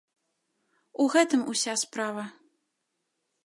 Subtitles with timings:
[1.03, 2.23] У гэтым уся справа.